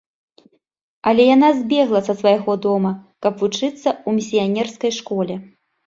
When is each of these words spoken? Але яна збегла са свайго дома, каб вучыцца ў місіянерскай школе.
Але 1.11 1.23
яна 1.35 1.49
збегла 1.59 2.01
са 2.09 2.17
свайго 2.23 2.51
дома, 2.65 2.91
каб 3.27 3.33
вучыцца 3.45 3.87
ў 3.87 4.09
місіянерскай 4.21 4.91
школе. 5.03 5.35